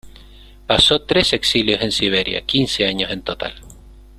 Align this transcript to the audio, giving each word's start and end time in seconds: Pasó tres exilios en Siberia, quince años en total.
Pasó 0.65 1.03
tres 1.03 1.31
exilios 1.33 1.79
en 1.83 1.91
Siberia, 1.91 2.41
quince 2.43 2.87
años 2.87 3.11
en 3.11 3.21
total. 3.21 3.53